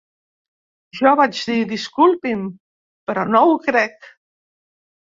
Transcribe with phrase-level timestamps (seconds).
[0.99, 2.43] Jo vaig dir: "Disculpi'm,
[3.13, 4.13] però no ho crec.